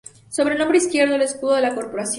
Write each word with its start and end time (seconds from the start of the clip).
Sobre 0.29 0.55
el 0.55 0.61
hombro 0.63 0.77
izquierdo 0.79 1.13
el 1.13 1.21
escudo 1.21 1.53
de 1.53 1.61
la 1.61 1.75
corporación. 1.75 2.09